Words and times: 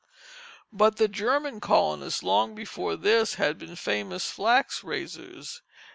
But 0.73 0.97
the 0.97 1.07
German 1.07 1.59
colonists 1.59 2.23
long 2.23 2.55
before 2.55 2.95
this 2.95 3.35
had 3.35 3.59
been 3.59 3.75
famous 3.75 4.31
flax 4.31 4.83
raisers. 4.83 5.61